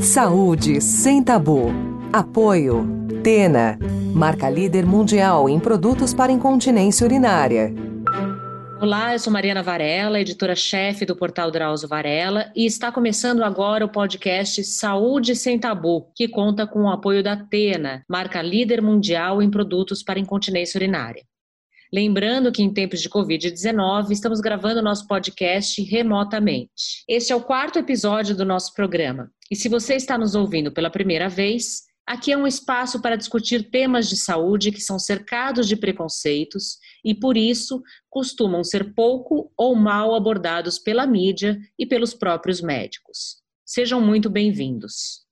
[0.00, 1.72] Saúde sem tabu.
[2.12, 2.86] Apoio.
[3.22, 3.78] Tena.
[4.14, 7.74] Marca líder mundial em produtos para incontinência urinária.
[8.80, 13.88] Olá, eu sou Mariana Varela, editora-chefe do portal Drauzio Varela, e está começando agora o
[13.88, 19.50] podcast Saúde Sem Tabu, que conta com o apoio da Tena, marca líder mundial em
[19.50, 21.22] produtos para incontinência urinária.
[21.92, 27.04] Lembrando que em tempos de Covid-19 estamos gravando nosso podcast remotamente.
[27.08, 29.30] Este é o quarto episódio do nosso programa.
[29.50, 33.70] E se você está nos ouvindo pela primeira vez, aqui é um espaço para discutir
[33.70, 39.76] temas de saúde que são cercados de preconceitos e, por isso, costumam ser pouco ou
[39.76, 43.36] mal abordados pela mídia e pelos próprios médicos.
[43.64, 45.25] Sejam muito bem-vindos.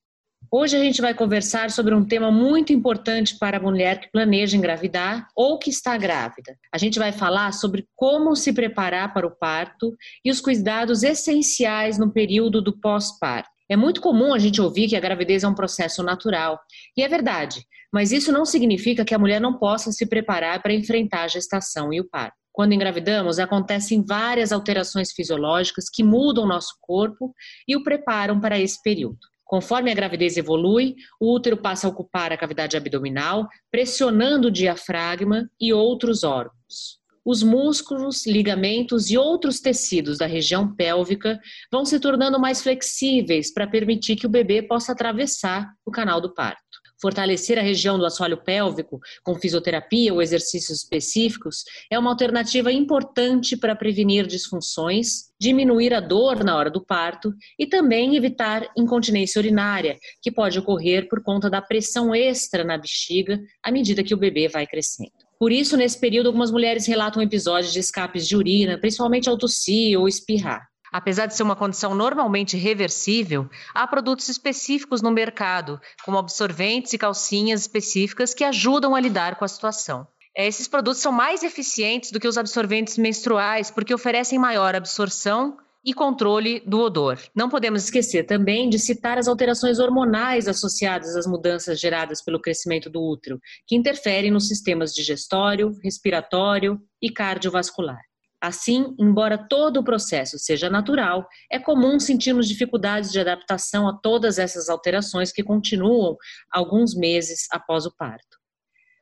[0.57, 4.57] Hoje a gente vai conversar sobre um tema muito importante para a mulher que planeja
[4.57, 6.57] engravidar ou que está grávida.
[6.73, 11.99] A gente vai falar sobre como se preparar para o parto e os cuidados essenciais
[11.99, 13.51] no período do pós-parto.
[13.69, 16.61] É muito comum a gente ouvir que a gravidez é um processo natural,
[16.97, 20.73] e é verdade, mas isso não significa que a mulher não possa se preparar para
[20.73, 22.37] enfrentar a gestação e o parto.
[22.53, 27.35] Quando engravidamos, acontecem várias alterações fisiológicas que mudam nosso corpo
[27.67, 29.34] e o preparam para esse período.
[29.55, 35.49] Conforme a gravidez evolui, o útero passa a ocupar a cavidade abdominal, pressionando o diafragma
[35.61, 36.99] e outros órgãos.
[37.25, 41.39] Os músculos, ligamentos e outros tecidos da região pélvica
[41.71, 46.35] vão se tornando mais flexíveis para permitir que o bebê possa atravessar o canal do
[46.35, 46.64] parto.
[47.05, 53.59] Fortalecer a região do assoalho pélvico com fisioterapia ou exercícios específicos é uma alternativa importante
[53.59, 59.99] para prevenir disfunções, diminuir a dor na hora do parto e também evitar incontinência urinária,
[60.23, 64.49] que pode ocorrer por conta da pressão extra na bexiga à medida que o bebê
[64.49, 65.13] vai crescendo.
[65.39, 70.01] Por isso, nesse período, algumas mulheres relatam episódios de escapes de urina, principalmente ao tossir
[70.01, 70.67] ou espirrar.
[70.95, 76.99] Apesar de ser uma condição normalmente reversível, há produtos específicos no mercado, como absorventes e
[76.99, 80.07] calcinhas específicas que ajudam a lidar com a situação.
[80.37, 85.93] Esses produtos são mais eficientes do que os absorventes menstruais porque oferecem maior absorção e
[85.93, 87.19] controle do odor.
[87.35, 92.89] Não podemos esquecer também de citar as alterações hormonais associadas às mudanças geradas pelo crescimento
[92.89, 97.99] do útero, que interferem nos sistemas digestório, respiratório e cardiovascular.
[98.47, 104.39] Assim, embora todo o processo seja natural, é comum sentirmos dificuldades de adaptação a todas
[104.39, 106.15] essas alterações que continuam
[106.53, 108.37] alguns meses após o parto.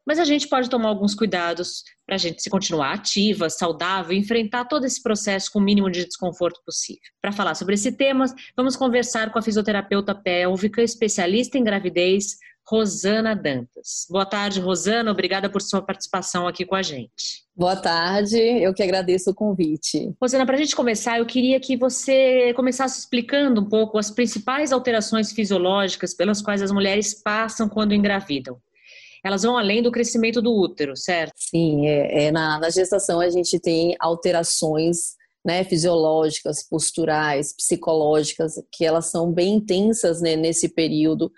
[0.07, 4.21] Mas a gente pode tomar alguns cuidados para a gente se continuar ativa, saudável e
[4.21, 7.03] enfrentar todo esse processo com o mínimo de desconforto possível.
[7.21, 8.27] Para falar sobre esse tema,
[8.57, 12.37] vamos conversar com a fisioterapeuta pélvica, especialista em gravidez,
[12.69, 14.07] Rosana Dantas.
[14.09, 15.11] Boa tarde, Rosana.
[15.11, 17.43] Obrigada por sua participação aqui com a gente.
[17.55, 20.15] Boa tarde, eu que agradeço o convite.
[20.21, 24.73] Rosana, para a gente começar, eu queria que você começasse explicando um pouco as principais
[24.73, 28.57] alterações fisiológicas pelas quais as mulheres passam quando engravidam.
[29.25, 31.35] Elas vão além do crescimento do útero, certo?
[31.37, 38.85] Sim, é, é na, na gestação a gente tem alterações né, fisiológicas, posturais, psicológicas, que
[38.85, 41.31] elas são bem intensas né, nesse período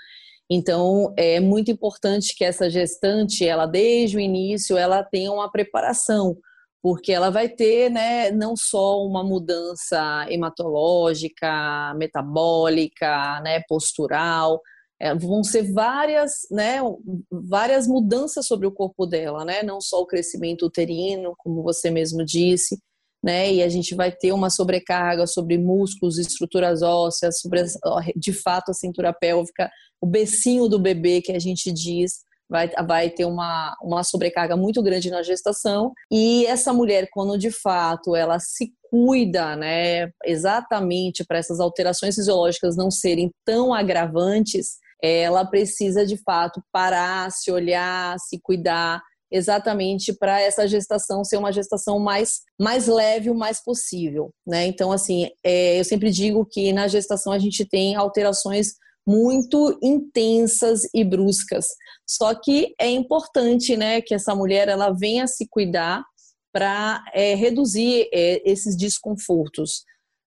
[0.51, 6.37] então, é muito importante que essa gestante, ela desde o início, ela tenha uma preparação,
[6.83, 14.61] porque ela vai ter, né, não só uma mudança hematológica, metabólica, né, postural,
[15.01, 16.79] é, vão ser várias, né,
[17.31, 22.23] várias mudanças sobre o corpo dela, né, não só o crescimento uterino, como você mesmo
[22.25, 22.79] disse,
[23.25, 23.51] né?
[23.51, 27.65] E a gente vai ter uma sobrecarga sobre músculos, estruturas ósseas, sobre
[28.15, 32.19] de fato a cintura pélvica, o becinho do bebê que a gente diz,
[32.51, 35.91] vai, vai ter uma, uma sobrecarga muito grande na gestação.
[36.13, 42.77] E essa mulher, quando de fato ela se cuida, né, exatamente para essas alterações fisiológicas
[42.77, 49.03] não serem tão agravantes, ela precisa de fato parar, se olhar, se cuidar,
[49.35, 54.65] exatamente para essa gestação ser uma gestação mais, mais leve o mais possível, né?
[54.65, 58.75] Então, assim, é, eu sempre digo que na gestação a gente tem alterações
[59.05, 61.67] muito intensas e bruscas.
[62.09, 66.05] Só que é importante, né, que essa mulher ela venha se cuidar
[66.53, 69.83] para é, reduzir é, esses desconfortos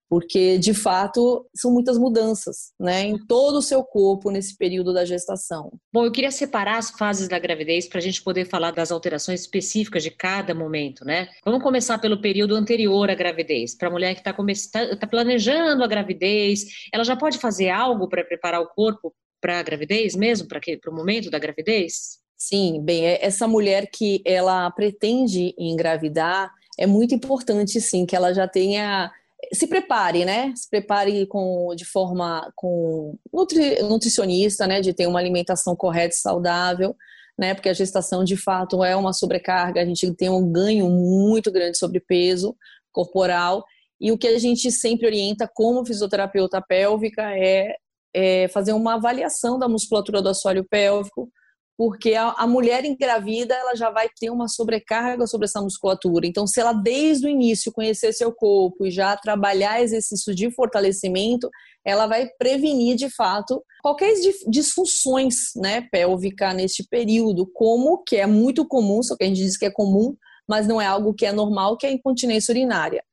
[0.09, 5.06] porque de fato são muitas mudanças, né, em todo o seu corpo nesse período da
[5.06, 5.71] gestação.
[5.92, 9.42] Bom, eu queria separar as fases da gravidez para a gente poder falar das alterações
[9.42, 11.27] específicas de cada momento, né?
[11.44, 13.75] Vamos começar pelo período anterior à gravidez.
[13.75, 18.07] Para a mulher que está tá, tá planejando a gravidez, ela já pode fazer algo
[18.07, 22.19] para preparar o corpo para a gravidez mesmo, para o momento da gravidez?
[22.36, 28.31] Sim, bem, é essa mulher que ela pretende engravidar, é muito importante sim que ela
[28.31, 29.12] já tenha
[29.53, 30.53] se prepare, né?
[30.55, 34.81] Se prepare com, de forma com nutri, nutricionista, né?
[34.81, 36.95] De ter uma alimentação correta e saudável,
[37.37, 37.53] né?
[37.53, 41.77] Porque a gestação de fato é uma sobrecarga, a gente tem um ganho muito grande
[41.77, 42.55] sobre peso
[42.91, 43.63] corporal.
[43.99, 47.75] E o que a gente sempre orienta como fisioterapeuta pélvica é,
[48.13, 51.29] é fazer uma avaliação da musculatura do assoalho pélvico,
[51.77, 56.25] porque a, a, mulher engravida ela já vai ter uma sobrecarga sobre essa musculatura.
[56.25, 61.47] Então, se ela desde o início conhecer seu corpo e já trabalhar exercícios de fortalecimento,
[61.85, 64.13] ela vai prevenir de fato qualquer
[64.47, 69.56] disfunções, né, pélvica neste período, como que é muito comum, só que a gente diz
[69.56, 70.15] que é comum,
[70.50, 73.03] mas não é algo que é normal, que é a incontinência urinária.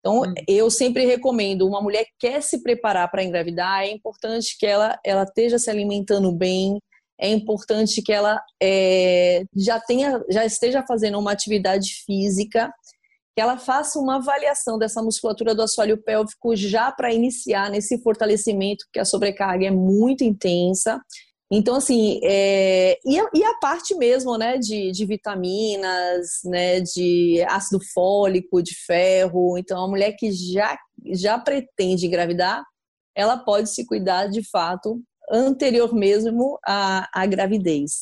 [0.00, 0.34] Então, hum.
[0.46, 4.98] eu sempre recomendo, uma mulher que quer se preparar para engravidar, é importante que ela,
[5.02, 6.78] ela esteja se alimentando bem,
[7.20, 12.72] é importante que ela é, já tenha, já esteja fazendo uma atividade física,
[13.34, 18.84] que ela faça uma avaliação dessa musculatura do assoalho pélvico já para iniciar nesse fortalecimento,
[18.86, 20.98] porque a sobrecarga é muito intensa.
[21.52, 27.44] Então, assim, é, e, a, e, a, parte mesmo, né, de, de, vitaminas, né, de
[27.48, 29.58] ácido fólico, de ferro.
[29.58, 30.78] Então, a mulher que já,
[31.12, 32.62] já pretende engravidar,
[33.14, 37.92] ela pode se cuidar de fato anterior mesmo à, à gravidez.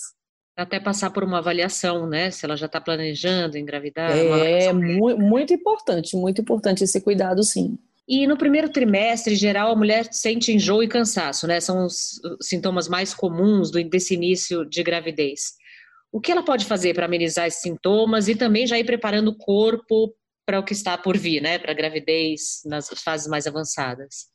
[0.56, 2.30] Até passar por uma avaliação, né?
[2.30, 4.10] Se ela já está planejando engravidar.
[4.10, 7.78] É muito, muito importante, muito importante esse cuidado, sim.
[8.08, 11.60] E no primeiro trimestre, em geral, a mulher sente enjoo e cansaço, né?
[11.60, 15.52] São os sintomas mais comuns do, desse início de gravidez.
[16.10, 19.36] O que ela pode fazer para amenizar esses sintomas e também já ir preparando o
[19.36, 20.14] corpo
[20.46, 21.58] para o que está por vir, né?
[21.58, 24.26] Para a gravidez nas fases mais avançadas?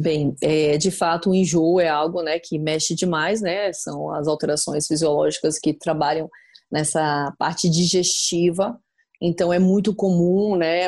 [0.00, 3.70] Bem, é, de fato, o enjoo é algo né, que mexe demais, né?
[3.74, 6.26] São as alterações fisiológicas que trabalham
[6.72, 8.80] nessa parte digestiva.
[9.20, 10.86] Então, é muito comum, né?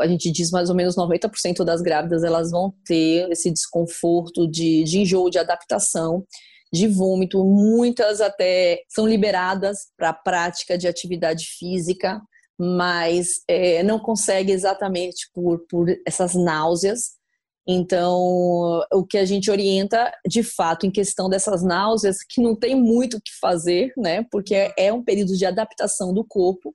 [0.00, 4.82] A gente diz mais ou menos 90% das grávidas elas vão ter esse desconforto de,
[4.82, 6.24] de enjoo, de adaptação,
[6.72, 7.44] de vômito.
[7.44, 12.18] Muitas até são liberadas para a prática de atividade física,
[12.58, 17.17] mas é, não consegue exatamente por, por essas náuseas
[17.70, 22.74] então, o que a gente orienta, de fato, em questão dessas náuseas, que não tem
[22.74, 24.24] muito o que fazer, né?
[24.30, 26.74] Porque é um período de adaptação do corpo,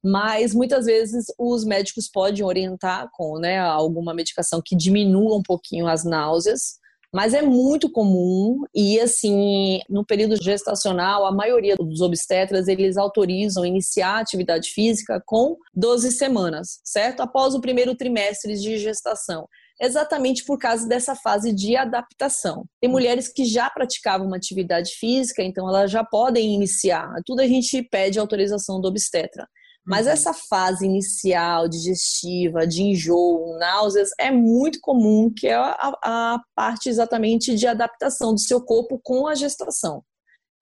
[0.00, 5.88] mas muitas vezes os médicos podem orientar com né, alguma medicação que diminua um pouquinho
[5.88, 6.80] as náuseas,
[7.12, 13.66] mas é muito comum e assim, no período gestacional, a maioria dos obstetras, eles autorizam
[13.66, 17.20] iniciar a atividade física com 12 semanas, certo?
[17.22, 19.48] Após o primeiro trimestre de gestação
[19.82, 22.64] exatamente por causa dessa fase de adaptação.
[22.80, 22.92] Tem hum.
[22.92, 27.10] mulheres que já praticavam uma atividade física, então elas já podem iniciar.
[27.26, 29.46] Tudo a gente pede autorização do obstetra.
[29.84, 30.12] Mas uhum.
[30.12, 36.88] essa fase inicial, digestiva, de enjoo, náuseas, é muito comum, que é a, a parte
[36.88, 40.04] exatamente de adaptação do seu corpo com a gestação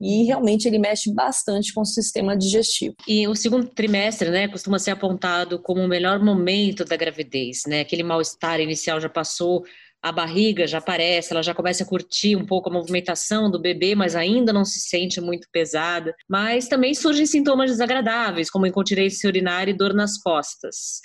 [0.00, 2.94] e realmente ele mexe bastante com o sistema digestivo.
[3.06, 7.80] E o segundo trimestre, né, costuma ser apontado como o melhor momento da gravidez, né?
[7.80, 9.64] Aquele mal-estar inicial já passou,
[10.02, 13.94] a barriga já aparece, ela já começa a curtir um pouco a movimentação do bebê,
[13.94, 16.14] mas ainda não se sente muito pesada.
[16.28, 21.00] Mas também surgem sintomas desagradáveis, como incontinência urinária e dor nas costas.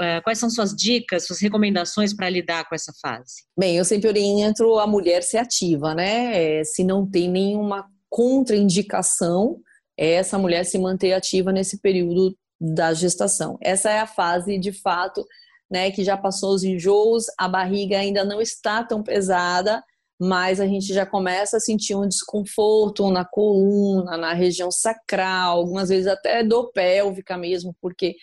[0.00, 3.44] Uh, quais são suas dicas, suas recomendações para lidar com essa fase?
[3.58, 6.58] Bem, eu sempre oriento a mulher ser ativa, né?
[6.58, 9.60] É, se não tem nenhuma contraindicação
[9.98, 13.58] é essa mulher se manter ativa nesse período da gestação.
[13.60, 15.26] Essa é a fase, de fato,
[15.68, 19.82] né, que já passou os enjoos, a barriga ainda não está tão pesada,
[20.20, 25.88] mas a gente já começa a sentir um desconforto na coluna, na região sacral, algumas
[25.88, 28.14] vezes até dor pélvica mesmo, porque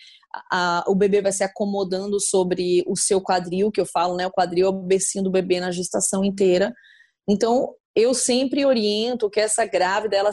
[0.50, 4.26] a, o bebê vai se acomodando sobre o seu quadril, que eu falo, né?
[4.26, 6.72] O quadril é o becinho do bebê na gestação inteira.
[7.28, 10.30] Então, eu sempre oriento que essa grávida ela,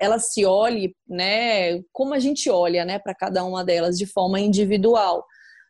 [0.00, 4.40] ela se olhe, né, como a gente olha, né, para cada uma delas de forma
[4.40, 5.24] individual,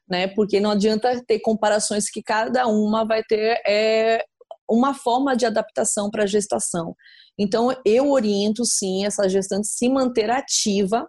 [0.08, 4.24] né, porque não adianta ter comparações que cada uma vai ter é,
[4.68, 6.94] uma forma de adaptação para a gestação.
[7.38, 11.06] Então eu oriento sim essa gestante se manter ativa,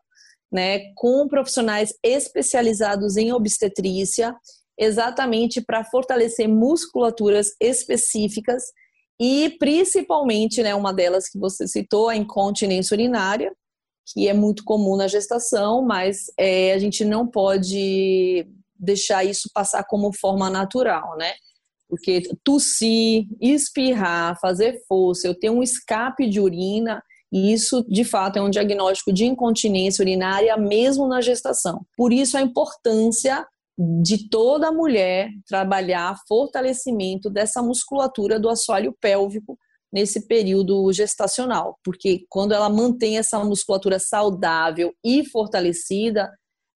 [0.52, 4.36] né, com profissionais especializados em obstetrícia,
[4.78, 8.64] exatamente para fortalecer musculaturas específicas
[9.20, 13.52] e principalmente, né, uma delas que você citou, a incontinência urinária,
[14.14, 18.48] que é muito comum na gestação, mas é, a gente não pode
[18.80, 21.34] deixar isso passar como forma natural, né?
[21.90, 28.38] Porque tossir, espirrar, fazer força, eu tenho um escape de urina, e isso de fato
[28.38, 31.86] é um diagnóstico de incontinência urinária mesmo na gestação.
[31.98, 33.46] Por isso a importância
[33.78, 39.58] de toda mulher trabalhar fortalecimento dessa musculatura do assoalho pélvico
[39.94, 46.30] nesse período gestacional, porque quando ela mantém essa musculatura saudável e fortalecida,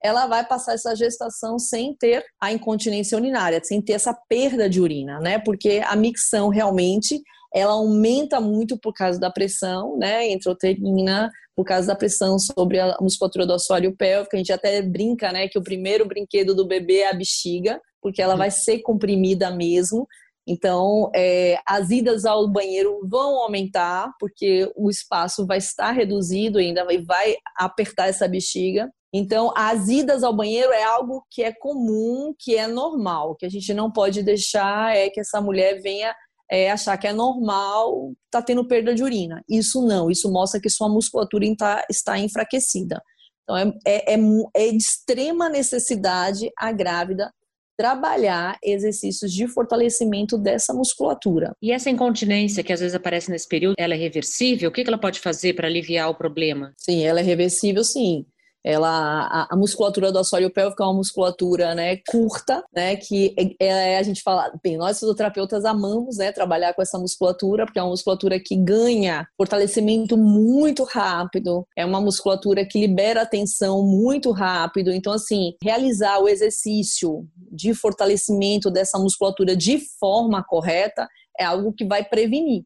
[0.03, 4.81] ela vai passar essa gestação sem ter a incontinência urinária, sem ter essa perda de
[4.81, 5.39] urina, né?
[5.39, 7.21] Porque a micção realmente
[7.53, 12.95] ela aumenta muito por causa da pressão, né, intrauterina, por causa da pressão sobre a
[13.01, 14.35] musculatura do assoalho pélvico.
[14.35, 18.21] A gente até brinca, né, que o primeiro brinquedo do bebê é a bexiga, porque
[18.21, 20.07] ela vai ser comprimida mesmo.
[20.47, 26.83] Então, é, as idas ao banheiro vão aumentar, porque o espaço vai estar reduzido ainda,
[26.83, 28.89] vai, vai apertar essa bexiga.
[29.13, 33.49] Então, as idas ao banheiro é algo que é comum, que é normal, que a
[33.49, 36.15] gente não pode deixar é que essa mulher venha
[36.51, 39.41] é, achar que é normal, está tendo perda de urina.
[39.49, 43.01] Isso não, isso mostra que sua musculatura está, está enfraquecida.
[43.43, 44.19] Então, é, é, é,
[44.55, 47.31] é de extrema necessidade a grávida
[47.77, 51.53] trabalhar exercícios de fortalecimento dessa musculatura.
[51.61, 54.69] E essa incontinência que às vezes aparece nesse período, ela é reversível?
[54.69, 56.73] O que ela pode fazer para aliviar o problema?
[56.77, 58.25] Sim, ela é reversível, sim
[58.63, 63.67] ela a, a, musculatura do assoalho pélvico é uma musculatura né, curta, né, que é,
[63.67, 67.83] é, a gente fala, bem, nós fisioterapeutas amamos né, trabalhar com essa musculatura, porque é
[67.83, 74.91] uma musculatura que ganha fortalecimento muito rápido, é uma musculatura que libera tensão muito rápido,
[74.91, 81.07] então assim, realizar o exercício de fortalecimento dessa musculatura de forma correta
[81.39, 82.63] é algo que vai prevenir.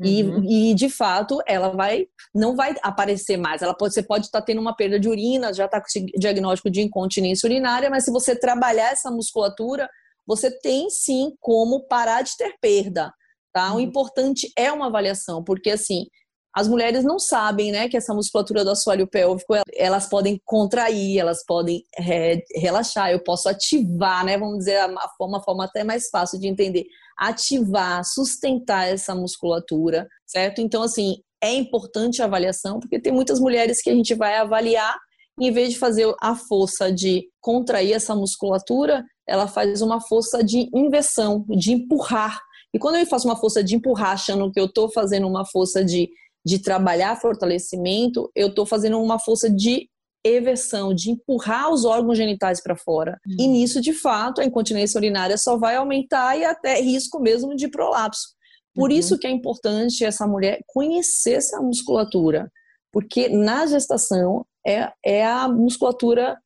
[0.00, 0.44] Uhum.
[0.44, 3.62] E, e, de fato, ela vai não vai aparecer mais.
[3.62, 5.86] Ela pode, você pode estar tendo uma perda de urina, já está com
[6.18, 9.88] diagnóstico de incontinência urinária, mas se você trabalhar essa musculatura,
[10.26, 13.12] você tem sim como parar de ter perda.
[13.52, 13.70] Tá?
[13.70, 13.76] Uhum.
[13.76, 16.06] O importante é uma avaliação, porque assim,
[16.54, 21.44] as mulheres não sabem, né, que essa musculatura do assoalho pélvico, elas podem contrair, elas
[21.46, 26.08] podem é, relaxar, eu posso ativar, né, vamos dizer, uma forma, uma forma até mais
[26.08, 26.84] fácil de entender
[27.18, 30.60] ativar, sustentar essa musculatura, certo?
[30.60, 34.96] Então, assim, é importante a avaliação, porque tem muitas mulheres que a gente vai avaliar,
[35.40, 40.68] em vez de fazer a força de contrair essa musculatura, ela faz uma força de
[40.74, 42.40] inversão, de empurrar.
[42.74, 45.84] E quando eu faço uma força de empurrar, achando que eu estou fazendo uma força
[45.84, 46.08] de,
[46.44, 49.88] de trabalhar fortalecimento, eu estou fazendo uma força de
[50.28, 53.18] eversão, de empurrar os órgãos genitais para fora.
[53.26, 53.36] Hum.
[53.38, 57.68] E nisso, de fato, a incontinência urinária só vai aumentar e até risco mesmo de
[57.68, 58.28] prolapso.
[58.74, 58.96] Por uhum.
[58.96, 62.50] isso que é importante essa mulher conhecer essa musculatura,
[62.92, 66.38] porque na gestação é, é a musculatura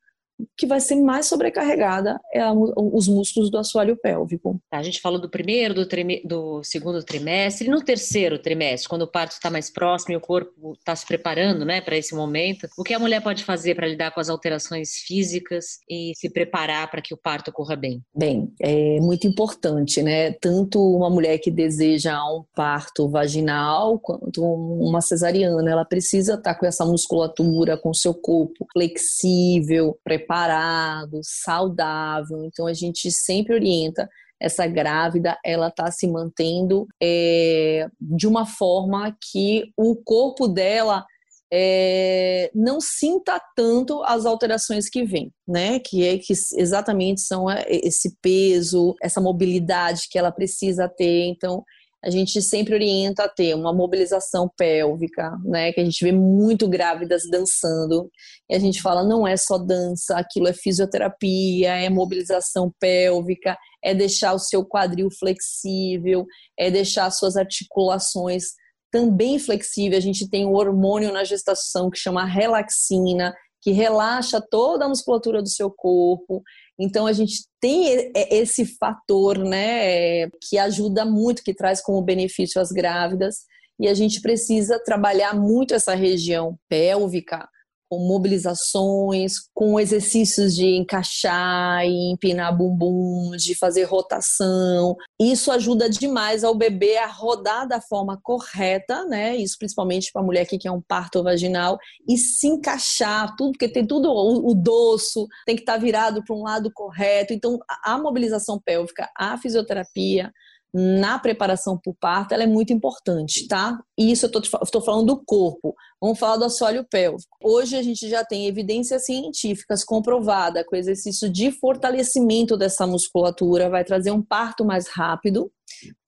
[0.56, 4.61] que vai ser mais sobrecarregada é a, os músculos do assoalho pélvico.
[4.70, 5.87] Tá, a gente falou do primeiro, do,
[6.25, 10.20] do segundo trimestre, e no terceiro trimestre, quando o parto está mais próximo e o
[10.20, 13.87] corpo está se preparando né, para esse momento, o que a mulher pode fazer para
[13.87, 18.02] lidar com as alterações físicas e se preparar para que o parto ocorra bem?
[18.14, 20.32] Bem, é muito importante, né?
[20.32, 26.58] Tanto uma mulher que deseja um parto vaginal quanto uma cesariana, ela precisa estar tá
[26.58, 32.44] com essa musculatura, com o seu corpo flexível, preparado preparado, saudável.
[32.44, 34.08] Então a gente sempre orienta
[34.40, 41.04] essa grávida, ela está se mantendo é, de uma forma que o corpo dela
[41.52, 45.78] é, não sinta tanto as alterações que vêm, né?
[45.78, 51.26] Que é que exatamente são é, esse peso, essa mobilidade que ela precisa ter.
[51.26, 51.62] Então,
[52.04, 55.73] a gente sempre orienta a ter uma mobilização pélvica, né?
[55.73, 58.11] Que a gente vê muito grávidas dançando.
[58.50, 63.94] E a gente fala, não é só dança, aquilo é fisioterapia, é mobilização pélvica, é
[63.94, 66.26] deixar o seu quadril flexível,
[66.59, 68.47] é deixar as suas articulações
[68.90, 70.02] também flexíveis.
[70.02, 75.40] A gente tem um hormônio na gestação que chama relaxina, que relaxa toda a musculatura
[75.40, 76.42] do seu corpo.
[76.79, 82.71] Então a gente tem esse fator, né, que ajuda muito, que traz como benefício as
[82.71, 83.45] grávidas,
[83.79, 87.49] e a gente precisa trabalhar muito essa região pélvica
[87.92, 94.96] com mobilizações, com exercícios de encaixar e empinar bumbum, de fazer rotação.
[95.20, 99.37] Isso ajuda demais ao bebê a rodar da forma correta, né?
[99.37, 101.76] Isso principalmente para a mulher que quer um parto vaginal
[102.08, 106.34] e se encaixar tudo, porque tem tudo o, dorso tem que estar tá virado para
[106.34, 107.34] um lado correto.
[107.34, 110.32] Então, a mobilização pélvica, a fisioterapia,
[110.73, 113.79] na preparação para o parto, ela é muito importante, tá?
[113.99, 115.75] E isso eu estou falando do corpo.
[116.00, 117.37] Vamos falar do assoalho pélvico.
[117.43, 123.69] Hoje a gente já tem evidências científicas comprovadas que o exercício de fortalecimento dessa musculatura
[123.69, 125.50] vai trazer um parto mais rápido,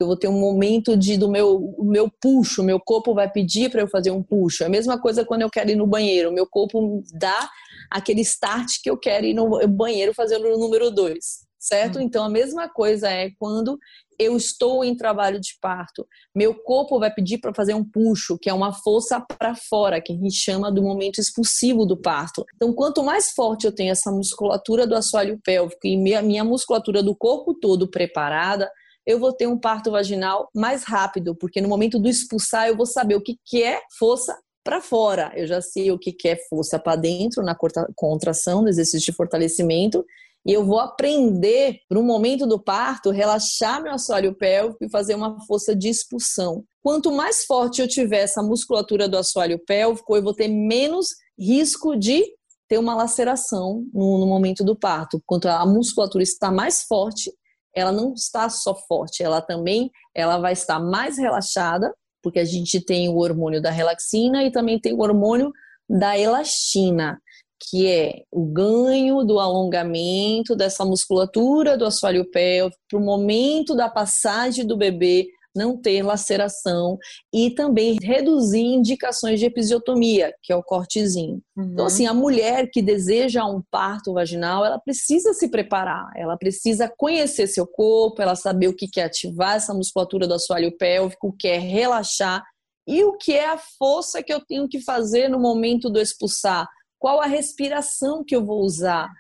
[0.01, 3.83] Eu vou ter um momento de do meu meu puxo, meu corpo vai pedir para
[3.83, 4.63] eu fazer um puxo.
[4.63, 7.51] É a mesma coisa quando eu quero ir no banheiro, meu corpo dá
[7.91, 11.99] aquele start que eu quero ir no banheiro fazendo o número dois, certo?
[11.99, 12.03] Hum.
[12.03, 13.79] Então a mesma coisa é quando
[14.19, 18.49] eu estou em trabalho de parto, meu corpo vai pedir para fazer um puxo, que
[18.49, 22.45] é uma força para fora, que a gente chama do momento expulsivo do parto.
[22.57, 27.15] Então, quanto mais forte eu tenho essa musculatura do assoalho pélvico e minha, musculatura do
[27.15, 28.71] corpo todo preparada,
[29.07, 32.87] eu vou ter um parto vaginal mais rápido, porque no momento do expulsar eu vou
[32.87, 35.31] saber o que, que é força para fora.
[35.37, 37.55] Eu já sei o que, que é força para dentro na
[37.95, 40.05] contração, no exercício de fortalecimento,
[40.47, 45.15] e eu vou aprender, para o momento do parto, relaxar meu assoalho pélvico e fazer
[45.15, 46.65] uma força de expulsão.
[46.83, 51.09] Quanto mais forte eu tiver essa musculatura do assoalho pélvico, eu vou ter menos
[51.39, 52.23] risco de
[52.69, 55.23] ter uma laceração no, no momento do parto.
[55.25, 57.33] Quanto a musculatura está mais forte,
[57.75, 62.85] ela não está só forte, ela também ela vai estar mais relaxada, porque a gente
[62.85, 65.51] tem o hormônio da relaxina e também tem o hormônio
[65.89, 67.19] da elastina
[67.61, 73.89] que é o ganho do alongamento dessa musculatura do assoalho pélvico para o momento da
[73.89, 76.99] passagem do bebê não ter laceração
[77.33, 81.41] e também reduzir indicações de episiotomia, que é o cortezinho.
[81.57, 81.71] Uhum.
[81.73, 86.93] Então, assim, a mulher que deseja um parto vaginal, ela precisa se preparar, ela precisa
[86.97, 91.33] conhecer seu corpo, ela saber o que é ativar essa musculatura do assoalho pélvico, o
[91.33, 92.43] que é relaxar
[92.87, 96.69] e o que é a força que eu tenho que fazer no momento do expulsar
[97.05, 99.11] qual a respiração que eu vou usar.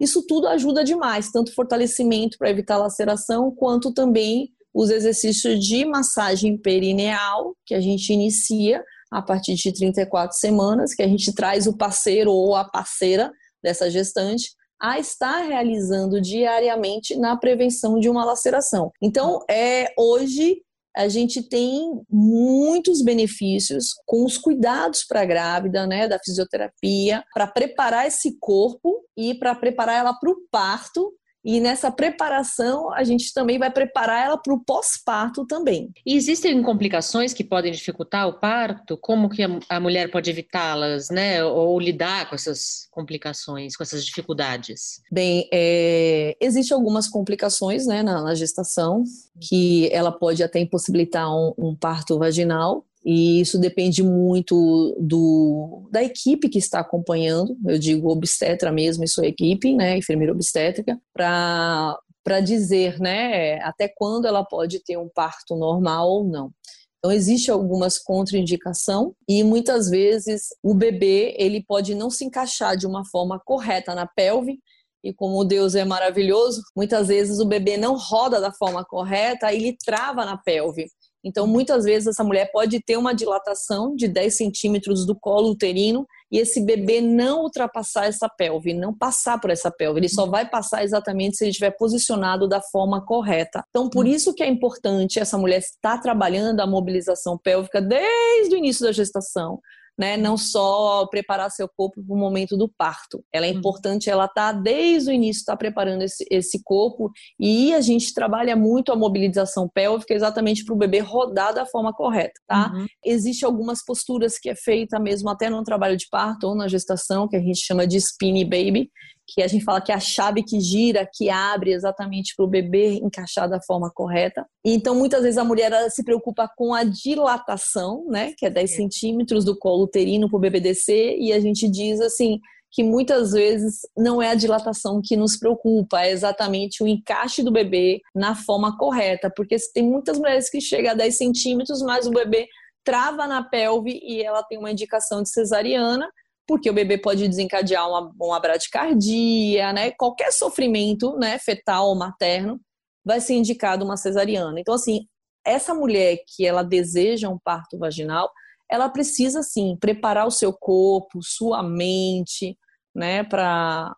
[0.00, 6.56] Isso tudo ajuda demais, tanto fortalecimento para evitar laceração, quanto também os exercícios de massagem
[6.56, 11.76] perineal, que a gente inicia a partir de 34 semanas, que a gente traz o
[11.76, 13.30] parceiro ou a parceira
[13.62, 18.90] dessa gestante a estar realizando diariamente na prevenção de uma laceração.
[19.02, 20.62] Então, é hoje
[20.96, 27.46] a gente tem muitos benefícios com os cuidados para a grávida, né, da fisioterapia, para
[27.46, 31.12] preparar esse corpo e para preparar ela para o parto
[31.46, 35.92] e nessa preparação, a gente também vai preparar ela para o pós-parto também.
[36.04, 38.96] E existem complicações que podem dificultar o parto?
[38.96, 41.44] Como que a mulher pode evitá-las, né?
[41.44, 45.00] Ou lidar com essas complicações, com essas dificuldades?
[45.08, 49.04] Bem, é, existem algumas complicações né, na, na, gestação,
[49.40, 56.02] que ela pode até impossibilitar um, um parto vaginal, e isso depende muito do, da
[56.02, 62.40] equipe que está acompanhando, eu digo obstetra mesmo e sua equipe, né, enfermeira obstétrica, para
[62.44, 66.50] dizer, né, até quando ela pode ter um parto normal ou não.
[66.98, 72.88] Então existe algumas contraindicação e muitas vezes o bebê ele pode não se encaixar de
[72.88, 74.58] uma forma correta na pelve
[75.04, 79.76] e como Deus é maravilhoso, muitas vezes o bebê não roda da forma correta, ele
[79.84, 80.88] trava na pelve.
[81.26, 86.06] Então, muitas vezes, essa mulher pode ter uma dilatação de 10 centímetros do colo uterino
[86.30, 89.98] e esse bebê não ultrapassar essa pelve, não passar por essa pelve.
[89.98, 93.64] Ele só vai passar exatamente se ele estiver posicionado da forma correta.
[93.70, 94.10] Então, por uhum.
[94.12, 98.92] isso que é importante essa mulher estar trabalhando a mobilização pélvica desde o início da
[98.92, 99.58] gestação
[99.98, 100.16] né?
[100.16, 103.24] Não só preparar seu corpo para o momento do parto.
[103.32, 103.58] Ela é uhum.
[103.58, 108.56] importante, ela tá desde o início está preparando esse, esse corpo e a gente trabalha
[108.56, 112.72] muito a mobilização pélvica exatamente para o bebê rodar da forma correta, tá?
[112.74, 112.86] Uhum.
[113.04, 117.28] Existe algumas posturas que é feita mesmo até no trabalho de parto ou na gestação
[117.28, 118.90] que a gente chama de spinny baby,
[119.26, 122.48] que a gente fala que é a chave que gira, que abre exatamente para o
[122.48, 124.46] bebê encaixar da forma correta.
[124.64, 128.76] Então, muitas vezes a mulher se preocupa com a dilatação, né, que é 10 é.
[128.76, 132.38] centímetros do colo uterino para o bebê descer, e a gente diz assim
[132.70, 137.50] que muitas vezes não é a dilatação que nos preocupa, é exatamente o encaixe do
[137.50, 142.10] bebê na forma correta, porque tem muitas mulheres que chegam a 10 centímetros, mas o
[142.10, 142.46] bebê
[142.84, 146.06] trava na pelve e ela tem uma indicação de cesariana,
[146.46, 149.90] porque o bebê pode desencadear uma, uma bradicardia, né?
[149.90, 152.60] Qualquer sofrimento, né, fetal ou materno,
[153.04, 154.58] vai ser indicado uma cesariana.
[154.60, 155.06] Então, assim,
[155.44, 158.30] essa mulher que ela deseja um parto vaginal,
[158.70, 162.56] ela precisa, sim, preparar o seu corpo, sua mente,
[162.94, 163.94] né, para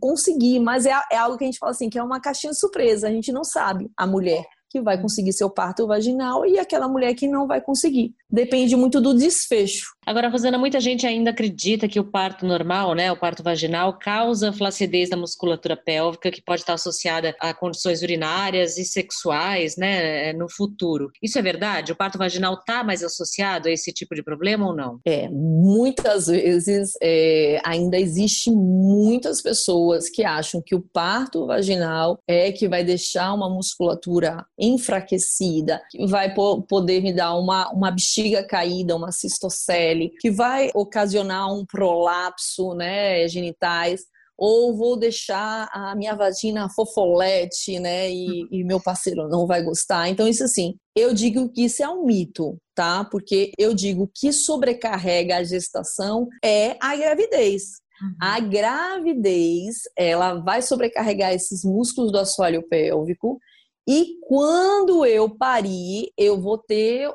[0.00, 0.60] conseguir.
[0.60, 3.10] Mas é, é algo que a gente fala assim, que é uma caixinha surpresa, a
[3.10, 7.26] gente não sabe, a mulher que vai conseguir seu parto vaginal e aquela mulher que
[7.26, 8.14] não vai conseguir.
[8.30, 9.86] Depende muito do desfecho.
[10.04, 14.52] Agora, Rosana, muita gente ainda acredita que o parto normal, né, o parto vaginal, causa
[14.52, 20.50] flacidez da musculatura pélvica, que pode estar associada a condições urinárias e sexuais, né, no
[20.50, 21.10] futuro.
[21.22, 21.92] Isso é verdade?
[21.92, 25.00] O parto vaginal está mais associado a esse tipo de problema ou não?
[25.06, 32.50] É, muitas vezes é, ainda existe muitas pessoas que acham que o parto vaginal é
[32.52, 38.96] que vai deixar uma musculatura enfraquecida, que vai poder me dar uma, uma bexiga caída,
[38.96, 44.02] uma cistocele, que vai ocasionar um prolapso, né, genitais,
[44.38, 48.08] ou vou deixar a minha vagina fofolete, né?
[48.08, 48.48] E, uhum.
[48.52, 50.08] e, meu parceiro não vai gostar.
[50.08, 53.04] Então, isso assim, eu digo que isso é um mito, tá?
[53.04, 57.64] Porque eu digo que sobrecarrega a gestação é a gravidez.
[58.00, 58.14] Uhum.
[58.22, 63.40] A gravidez, ela vai sobrecarregar esses músculos do assoalho pélvico
[63.88, 67.10] e quando eu parir, eu vou ter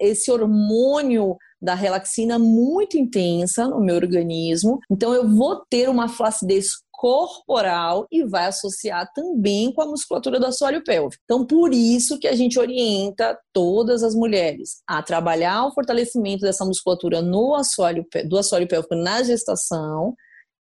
[0.00, 4.78] esse hormônio da relaxina muito intensa no meu organismo.
[4.88, 10.46] Então eu vou ter uma flacidez corporal e vai associar também com a musculatura do
[10.46, 11.22] assoalho pélvico.
[11.24, 16.64] Então, por isso que a gente orienta todas as mulheres a trabalhar o fortalecimento dessa
[16.64, 20.14] musculatura no assoalho, do assoalho pélvico na gestação,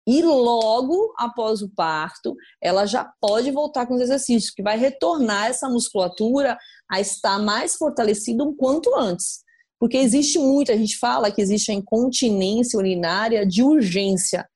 [0.07, 5.47] e logo após o parto, ela já pode voltar com os exercícios, que vai retornar
[5.47, 6.57] essa musculatura
[6.89, 9.41] a estar mais fortalecida um quanto antes.
[9.81, 14.47] Porque existe muito, a gente fala que existe a incontinência urinária de urgência.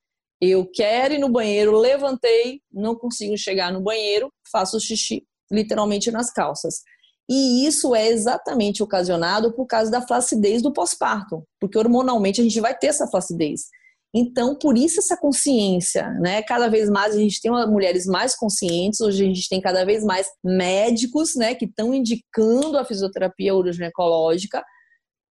[0.41, 6.33] Eu quero ir no banheiro, levantei, não consigo chegar no banheiro, faço xixi literalmente nas
[6.33, 6.83] calças.
[7.29, 12.61] E isso é exatamente ocasionado por causa da flacidez do pós-parto, porque hormonalmente a gente
[12.61, 13.63] vai ter essa flacidez.
[14.13, 16.43] Então, por isso essa consciência, né?
[16.43, 20.05] Cada vez mais a gente tem mulheres mais conscientes, hoje a gente tem cada vez
[20.05, 24.65] mais médicos, né, que estão indicando a fisioterapia uroginecológica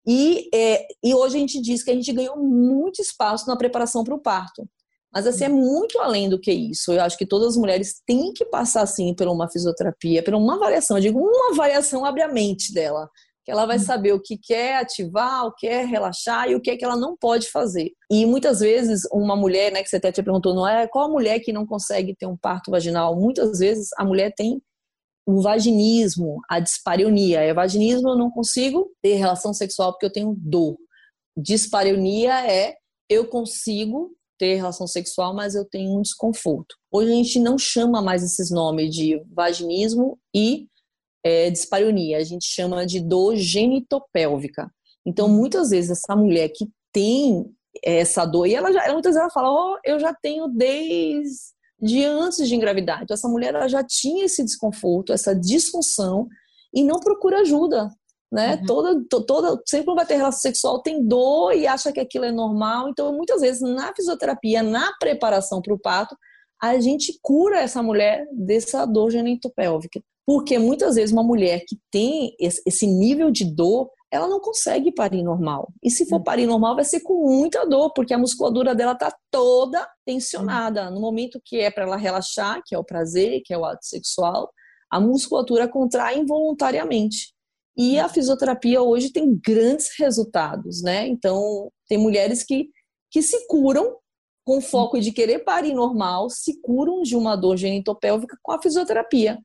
[0.06, 4.04] e, é, e hoje a gente diz que a gente ganhou muito espaço na preparação
[4.04, 4.68] para o parto.
[5.12, 6.92] Mas assim, é muito além do que isso.
[6.92, 10.56] Eu acho que todas as mulheres têm que passar assim por uma fisioterapia, por uma
[10.56, 10.96] avaliação.
[10.96, 13.08] Eu digo, uma avaliação abre a mente dela.
[13.44, 16.70] Que ela vai saber o que quer ativar, o que é relaxar e o que
[16.70, 17.92] é que ela não pode fazer.
[18.10, 21.12] E muitas vezes, uma mulher, né, que você até te perguntou, não é qual a
[21.12, 23.14] mulher que não consegue ter um parto vaginal?
[23.14, 24.62] Muitas vezes a mulher tem
[25.26, 27.40] o vaginismo, a dispareunia.
[27.40, 30.76] É vaginismo eu não consigo ter relação sexual porque eu tenho dor.
[31.36, 32.76] Dispareunia é
[33.08, 36.74] eu consigo ter relação sexual, mas eu tenho um desconforto.
[36.90, 40.66] Hoje a gente não chama mais esses nomes de vaginismo e
[41.24, 44.70] é, dispareunia, a gente chama de dor genitopélvica.
[45.06, 47.46] Então, muitas vezes, essa mulher que tem
[47.82, 52.04] essa dor, e ela já, muitas vezes ela fala, oh, eu já tenho desde de
[52.04, 53.02] antes de engravidar.
[53.02, 56.28] Então, essa mulher ela já tinha esse desconforto, essa disfunção
[56.72, 57.90] e não procura ajuda.
[58.32, 58.56] Né?
[58.56, 58.66] Uhum.
[58.66, 62.88] Toda, toda, sempre vai ter relação sexual, tem dor e acha que aquilo é normal.
[62.88, 66.16] Então, muitas vezes, na fisioterapia, na preparação para o parto,
[66.60, 70.00] a gente cura essa mulher dessa dor genitopélvica.
[70.26, 75.22] Porque muitas vezes uma mulher que tem esse nível de dor, ela não consegue parir
[75.22, 75.72] normal.
[75.82, 76.22] E se for hum.
[76.22, 80.90] parir normal, vai ser com muita dor, porque a musculatura dela está toda tensionada.
[80.90, 83.84] No momento que é para ela relaxar, que é o prazer, que é o ato
[83.84, 84.50] sexual,
[84.90, 87.34] a musculatura contrai involuntariamente.
[87.76, 91.08] E a fisioterapia hoje tem grandes resultados, né?
[91.08, 92.68] Então, tem mulheres que,
[93.10, 93.96] que se curam
[94.44, 99.38] com foco de querer parir normal, se curam de uma dor genitopélvica com a fisioterapia.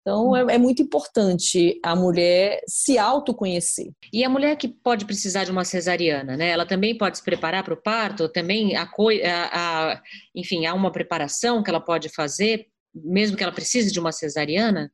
[0.00, 3.90] Então, é, é, muito importante a mulher se autoconhecer.
[4.12, 6.48] E a mulher que pode precisar de uma cesariana, né?
[6.48, 8.28] Ela também pode se preparar para o parto?
[8.28, 10.02] Também, a, a, a,
[10.34, 14.90] enfim, há uma preparação que ela pode fazer, mesmo que ela precise de uma cesariana?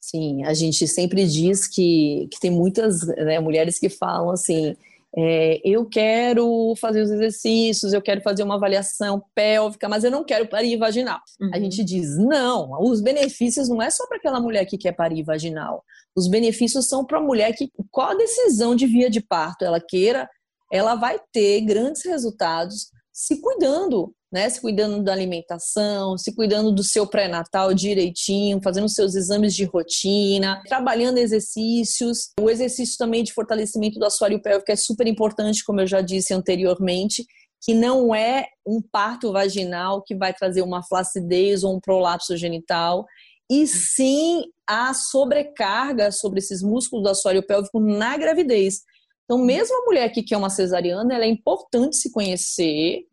[0.00, 4.76] Sim, a gente sempre diz que, que tem muitas né, mulheres que falam assim,
[5.16, 10.24] é, eu quero fazer os exercícios, eu quero fazer uma avaliação pélvica, mas eu não
[10.24, 11.20] quero parir vaginal.
[11.40, 11.50] Uhum.
[11.52, 15.22] A gente diz, não, os benefícios não é só para aquela mulher que quer parir
[15.22, 15.84] vaginal.
[16.16, 19.80] Os benefícios são para a mulher que, qual a decisão de via de parto ela
[19.80, 20.28] queira,
[20.72, 24.48] ela vai ter grandes resultados se cuidando, né?
[24.48, 30.62] Se cuidando da alimentação, se cuidando do seu pré-natal direitinho, fazendo seus exames de rotina,
[30.66, 32.30] trabalhando exercícios.
[32.40, 36.32] O exercício também de fortalecimento do assoalho pélvico é super importante, como eu já disse
[36.32, 37.26] anteriormente,
[37.62, 43.04] que não é um parto vaginal que vai trazer uma flacidez ou um prolapso genital,
[43.50, 48.80] e sim a sobrecarga sobre esses músculos do assoalho pélvico na gravidez.
[49.24, 53.06] Então, mesmo a mulher que quer uma cesariana, ela é importante se conhecer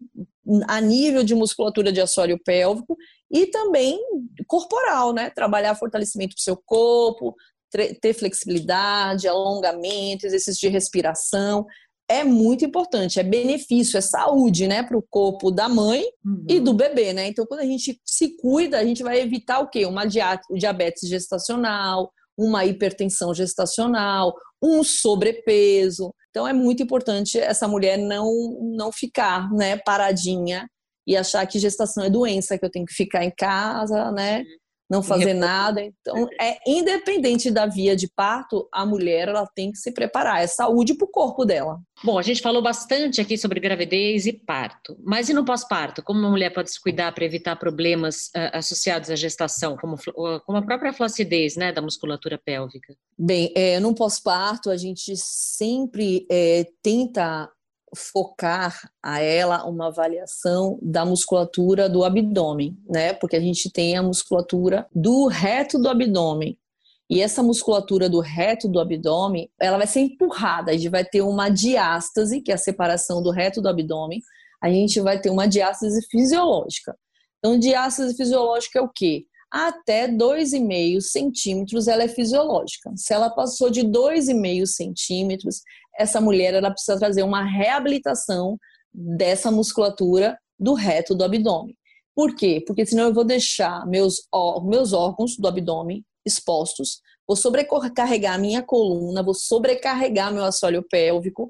[0.68, 2.98] a nível de musculatura de assoalho pélvico
[3.32, 4.00] e também
[4.48, 5.30] corporal, né?
[5.30, 7.36] Trabalhar fortalecimento do seu corpo,
[8.02, 11.66] ter flexibilidade, alongamento, exercício de respiração.
[12.08, 16.44] É muito importante, é benefício, é saúde, né, para o corpo da mãe uhum.
[16.50, 17.28] e do bebê, né?
[17.28, 19.86] Então, quando a gente se cuida, a gente vai evitar o quê?
[19.86, 26.14] Uma diabetes gestacional, uma hipertensão gestacional, um sobrepeso.
[26.30, 28.32] Então é muito importante essa mulher não
[28.78, 30.66] não ficar, né, paradinha
[31.06, 34.44] e achar que gestação é doença, que eu tenho que ficar em casa, né,
[34.90, 35.82] não fazer nada.
[35.82, 40.48] Então, é independente da via de parto, a mulher ela tem que se preparar, é
[40.48, 41.80] saúde para o corpo dela.
[42.04, 46.02] Bom, a gente falou bastante aqui sobre gravidez e parto, mas e no pós-parto?
[46.02, 49.96] Como uma mulher pode se cuidar para evitar problemas uh, associados à gestação, como,
[50.46, 52.96] como a própria flacidez né, da musculatura pélvica?
[53.18, 57.50] Bem, é, no pós-parto, a gente sempre é, tenta
[57.96, 63.14] focar a ela uma avaliação da musculatura do abdômen, né?
[63.14, 66.58] Porque a gente tem a musculatura do reto do abdômen.
[67.10, 71.22] E essa musculatura do reto do abdômen, ela vai ser empurrada, a gente vai ter
[71.22, 74.22] uma diástase, que é a separação do reto do abdômen,
[74.62, 76.96] a gente vai ter uma diástase fisiológica.
[77.40, 79.26] Então, diástase fisiológica é o quê?
[79.52, 82.92] Até 2,5 centímetros ela é fisiológica.
[82.96, 85.62] Se ela passou de 2,5 centímetros,
[86.00, 88.58] essa mulher ela precisa trazer uma reabilitação
[88.94, 91.76] dessa musculatura do reto do abdômen.
[92.16, 92.64] Por quê?
[92.66, 94.16] Porque senão eu vou deixar meus,
[94.64, 101.50] meus órgãos do abdômen expostos, vou sobrecarregar a minha coluna, vou sobrecarregar meu assoalho pélvico,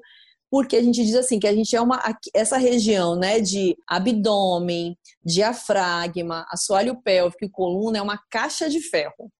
[0.50, 2.00] porque a gente diz assim que a gente é uma
[2.34, 9.30] essa região, né, de abdômen, diafragma, assoalho pélvico e coluna é uma caixa de ferro.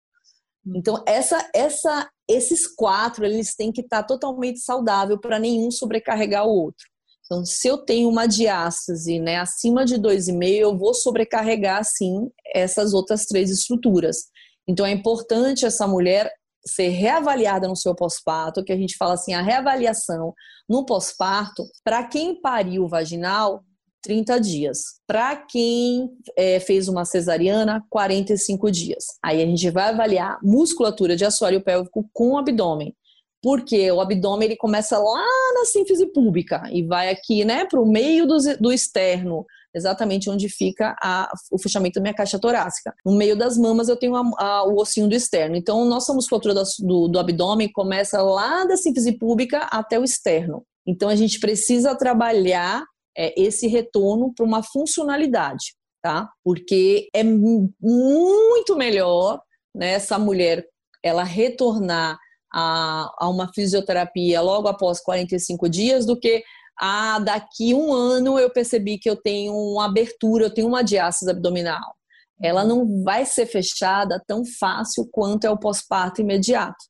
[0.75, 6.51] Então essa essa esses quatro eles têm que estar totalmente saudável para nenhum sobrecarregar o
[6.51, 6.87] outro.
[7.25, 12.93] Então, se eu tenho uma diástase né, acima de 2,5, eu vou sobrecarregar, sim, essas
[12.93, 14.25] outras três estruturas.
[14.66, 16.31] Então, é importante essa mulher
[16.66, 20.35] ser reavaliada no seu pós-parto, que a gente fala assim, a reavaliação
[20.69, 23.62] no pós-parto, para quem pariu vaginal,
[24.03, 24.79] 30 dias.
[25.07, 29.05] Para quem é, fez uma cesariana, 45 dias.
[29.23, 32.95] Aí a gente vai avaliar musculatura de assoalho pélvico com abdômen.
[33.43, 37.91] Porque o abdômen ele começa lá na sínfise pública e vai aqui, né, para o
[37.91, 42.93] meio do, do externo, exatamente onde fica a, o fechamento da minha caixa torácica.
[43.05, 45.57] No meio das mamas eu tenho a, a, o ossinho do externo.
[45.57, 50.63] Então, nossa musculatura do, do, do abdômen começa lá da sínfise pública até o externo.
[50.87, 52.85] Então, a gente precisa trabalhar
[53.21, 56.31] é, esse retorno para uma funcionalidade, tá?
[56.43, 59.43] Porque é muito melhor
[59.75, 60.67] né, essa mulher
[61.03, 62.19] ela retornar
[62.51, 66.43] a, a uma fisioterapia logo após 45 dias do que
[66.81, 71.31] ah, daqui um ano eu percebi que eu tenho uma abertura, eu tenho uma diástase
[71.31, 71.95] abdominal.
[72.43, 76.83] Ela não vai ser fechada tão fácil quanto é o pós-parto imediato.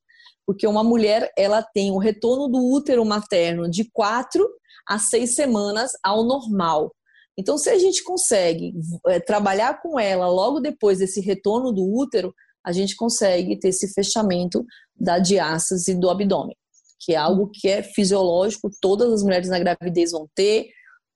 [0.46, 4.48] Porque uma mulher, ela tem o retorno do útero materno de quatro
[4.90, 6.92] a seis semanas ao normal.
[7.38, 8.74] Então, se a gente consegue
[9.06, 12.34] é, trabalhar com ela logo depois desse retorno do útero,
[12.66, 16.56] a gente consegue ter esse fechamento da diástase do abdômen,
[16.98, 20.66] que é algo que é fisiológico, todas as mulheres na gravidez vão ter,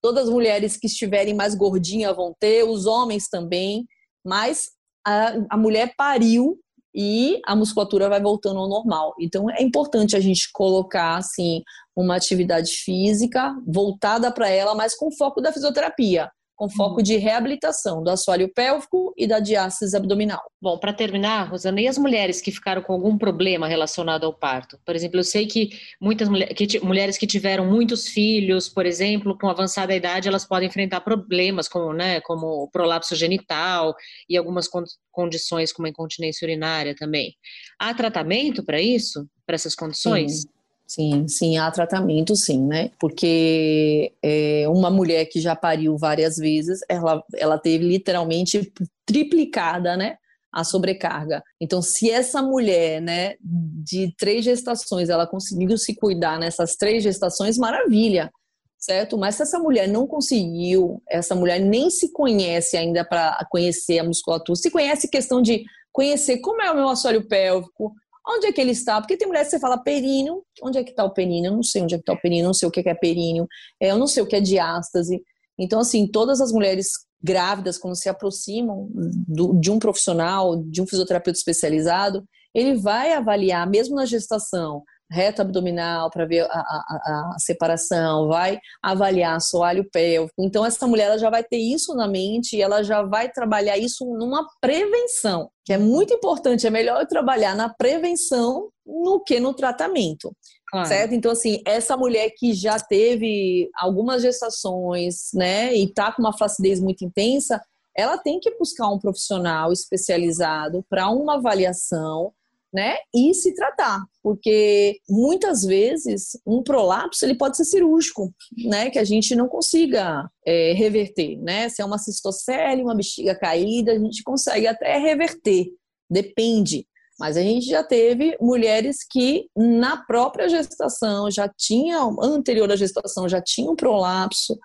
[0.00, 3.84] todas as mulheres que estiverem mais gordinhas vão ter, os homens também,
[4.24, 4.68] mas
[5.04, 6.58] a, a mulher pariu
[6.94, 9.14] e a musculatura vai voltando ao normal.
[9.18, 11.60] Então é importante a gente colocar assim
[11.96, 17.02] uma atividade física voltada para ela, mas com foco da fisioterapia com foco uhum.
[17.02, 20.40] de reabilitação do assoalho pélvico e da diástase abdominal.
[20.62, 24.78] Bom, para terminar, Rosana, e as mulheres que ficaram com algum problema relacionado ao parto?
[24.84, 29.36] Por exemplo, eu sei que muitas mulher, que, mulheres que tiveram muitos filhos, por exemplo,
[29.36, 33.94] com avançada idade, elas podem enfrentar problemas como, né, como prolapso genital
[34.28, 34.68] e algumas
[35.10, 37.34] condições como a incontinência urinária também.
[37.78, 40.42] Há tratamento para isso, para essas condições?
[40.42, 40.54] Sim.
[40.86, 42.90] Sim, sim, há tratamento, sim, né?
[43.00, 48.72] Porque é, uma mulher que já pariu várias vezes, ela, ela teve literalmente
[49.06, 50.18] triplicada, né?
[50.52, 51.42] A sobrecarga.
[51.60, 57.58] Então, se essa mulher, né, de três gestações, ela conseguiu se cuidar nessas três gestações,
[57.58, 58.30] maravilha,
[58.78, 59.16] certo?
[59.16, 64.04] Mas se essa mulher não conseguiu, essa mulher nem se conhece ainda para conhecer a
[64.04, 67.94] musculatura, se conhece questão de conhecer como é o meu assoalho pélvico,
[68.26, 69.00] Onde é que ele está?
[69.00, 71.50] Porque tem mulheres que você fala períneo, onde é que está o períneo?
[71.50, 73.46] Eu não sei onde é que está o períneo, não sei o que é períneo,
[73.80, 75.22] é, eu não sei o que é diástase.
[75.58, 76.88] Então, assim, todas as mulheres
[77.22, 83.68] grávidas, quando se aproximam do, de um profissional, de um fisioterapeuta especializado, ele vai avaliar,
[83.68, 90.34] mesmo na gestação, reta abdominal para ver a, a, a, separação, vai avaliar soalho pélvico.
[90.38, 93.76] Então, essa mulher ela já vai ter isso na mente e ela já vai trabalhar
[93.78, 96.66] isso numa prevenção, que é muito importante.
[96.66, 100.34] É melhor eu trabalhar na prevenção no que no tratamento.
[100.70, 100.88] Claro.
[100.88, 101.14] Certo?
[101.14, 106.80] Então, assim, essa mulher que já teve algumas gestações, né, e tá com uma flacidez
[106.80, 107.60] muito intensa,
[107.96, 112.32] ela tem que buscar um profissional especializado para uma avaliação
[112.74, 112.96] né?
[113.14, 118.34] E se tratar, porque muitas vezes um prolapso ele pode ser cirúrgico,
[118.66, 118.90] né?
[118.90, 121.68] Que a gente não consiga é, reverter, né?
[121.68, 125.68] Se é uma cistocele, uma bexiga caída, a gente consegue até reverter,
[126.10, 126.84] depende.
[127.16, 133.28] Mas a gente já teve mulheres que na própria gestação já tinham, anterior à gestação,
[133.28, 134.58] já tinham prolapso,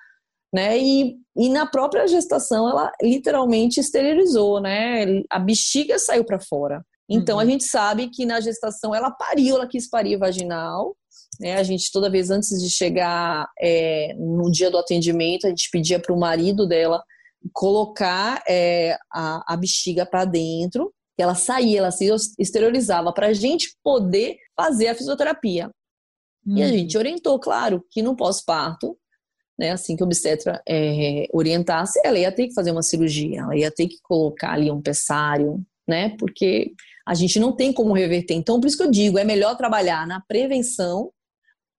[0.52, 0.80] né?
[0.80, 5.22] E, e na própria gestação ela literalmente esterilizou, né?
[5.30, 6.84] A bexiga saiu para fora.
[7.10, 7.42] Então uhum.
[7.42, 10.96] a gente sabe que na gestação ela pariu, ela quis parir vaginal.
[11.40, 11.56] Né?
[11.56, 16.00] A gente toda vez antes de chegar é, no dia do atendimento a gente pedia
[16.00, 17.04] para o marido dela
[17.54, 22.06] colocar é, a, a bexiga para dentro, que ela saía, ela se
[22.38, 25.72] exteriorizava para a gente poder fazer a fisioterapia.
[26.46, 26.58] Uhum.
[26.58, 26.72] E a uhum.
[26.74, 28.98] gente orientou, claro, que no pós-parto
[29.60, 33.58] né, assim que o obstetra é, orientasse, ela ia ter que fazer uma cirurgia, ela
[33.58, 36.72] ia ter que colocar ali um pessário, né, porque
[37.10, 38.36] a gente não tem como reverter.
[38.36, 41.10] Então, por isso que eu digo, é melhor trabalhar na prevenção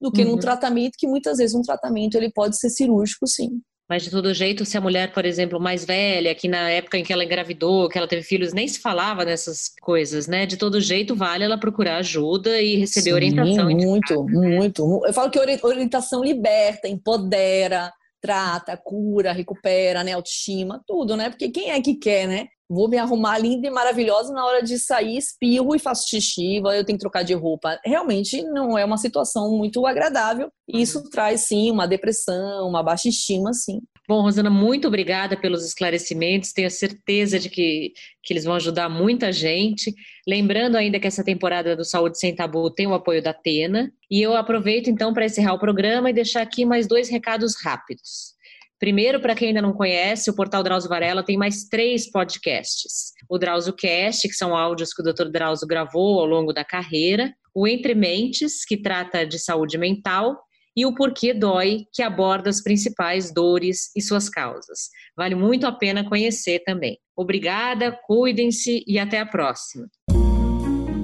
[0.01, 0.33] do que uhum.
[0.33, 3.61] no tratamento, que muitas vezes um tratamento ele pode ser cirúrgico, sim.
[3.89, 7.05] Mas de todo jeito, se a mulher, por exemplo, mais velha, que na época em
[7.05, 10.47] que ela engravidou, que ela teve filhos, nem se falava dessas coisas, né?
[10.47, 13.71] De todo jeito, vale ela procurar ajuda e receber Sim, orientação.
[13.71, 15.03] Muito, muito.
[15.07, 20.13] Eu falo que orientação liberta, empodera, trata, cura, recupera, né?
[20.13, 21.31] Autoestima, tudo, né?
[21.31, 22.49] Porque quem é que quer, né?
[22.71, 26.85] Vou me arrumar linda e maravilhosa na hora de sair, espirro e faço xixi, eu
[26.85, 27.81] tenho que trocar de roupa.
[27.85, 30.53] Realmente não é uma situação muito agradável.
[30.69, 31.11] E isso uhum.
[31.11, 33.81] traz, sim, uma depressão, uma baixa estima, sim.
[34.09, 36.53] Bom, Rosana, muito obrigada pelos esclarecimentos.
[36.53, 39.93] Tenho certeza de que, que eles vão ajudar muita gente.
[40.27, 43.93] Lembrando ainda que essa temporada do Saúde Sem Tabu tem o apoio da Atena.
[44.09, 48.39] E eu aproveito então para encerrar o programa e deixar aqui mais dois recados rápidos.
[48.81, 53.13] Primeiro, para quem ainda não conhece, o portal Drauzio Varela tem mais três podcasts.
[53.29, 55.29] O Drauzio Cast, que são áudios que o Dr.
[55.31, 57.31] Drauzio gravou ao longo da carreira.
[57.55, 60.39] O Entre Mentes, que trata de saúde mental
[60.75, 64.89] e o Porquê Dói, que aborda as principais dores e suas causas.
[65.15, 66.97] Vale muito a pena conhecer também.
[67.15, 69.89] Obrigada, cuidem-se e até a próxima.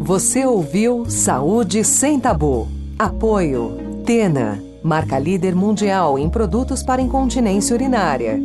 [0.00, 2.68] Você ouviu Saúde Sem Tabu.
[2.98, 8.38] Apoio Tena, marca líder mundial em produtos para incontinência urinária.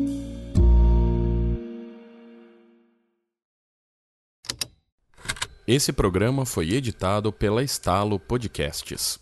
[5.67, 9.19] Esse programa foi editado pela Estalo Podcasts.